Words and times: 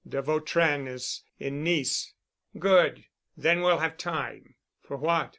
"De 0.09 0.19
Vautrin 0.19 0.87
is 0.87 1.21
in 1.37 1.63
Nice." 1.63 2.15
"Good. 2.57 3.05
Then 3.37 3.61
we'll 3.61 3.77
have 3.77 3.97
time." 3.99 4.55
"For 4.81 4.97
what?" 4.97 5.29